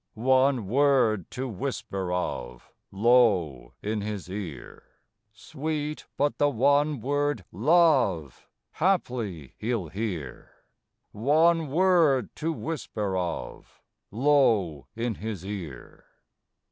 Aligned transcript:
One 0.15 0.65
word 0.67 1.29
to 1.29 1.47
whisper 1.47 2.11
of 2.11 2.71
Low 2.91 3.75
in 3.83 4.01
his 4.01 4.31
ear; 4.31 4.81
Sweet, 5.31 6.07
but 6.17 6.39
the 6.39 6.49
one 6.49 7.01
word 7.01 7.45
"love" 7.51 8.47
Haply 8.79 9.53
he'll 9.59 9.89
hear. 9.89 10.53
One 11.11 11.67
word 11.67 12.35
to 12.37 12.51
whisper 12.51 13.15
of 13.15 13.79
Low 14.09 14.87
in 14.95 15.13
his 15.21 15.45
ear. 15.45 16.05